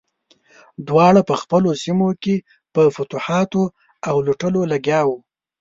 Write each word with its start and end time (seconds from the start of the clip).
دواړه 0.87 1.21
په 1.29 1.35
خپلو 1.41 1.69
سیمو 1.83 2.09
کې 2.23 2.35
په 2.73 2.81
فتوحاتو 2.95 3.61
او 4.09 4.15
لوټلو 4.25 4.61
لګیا 4.71 4.99
وو. 5.07 5.17